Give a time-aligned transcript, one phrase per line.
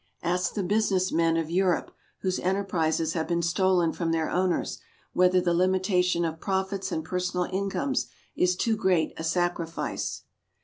[0.23, 1.91] Ask the businessmen of Europe,
[2.21, 4.79] whose enterprises have been stolen from their owners,
[5.13, 10.23] whether the limitation of profits and personal incomes is too great a "sacrifice."